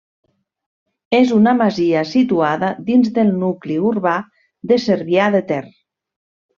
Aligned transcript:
És 1.17 1.33
una 1.35 1.53
masia 1.59 2.01
situada 2.13 2.71
dins 2.89 3.13
del 3.21 3.31
nucli 3.45 3.79
urbà 3.93 4.17
de 4.73 4.83
Cervià 4.91 5.33
de 5.39 5.47
Ter. 5.55 5.65